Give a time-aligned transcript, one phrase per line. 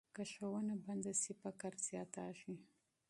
[0.15, 2.55] که ښوونه بنده سي، فقر زیاتېږي.